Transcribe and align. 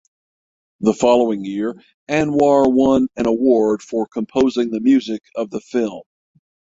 The 0.79 0.95
following 0.95 1.45
year 1.45 1.79
Anwar 2.09 2.65
won 2.67 3.07
an 3.17 3.27
award 3.27 3.83
for 3.83 4.07
composing 4.07 4.71
the 4.71 4.79
music 4.79 5.21
of 5.35 5.51
the 5.51 5.61
film. 5.61 6.01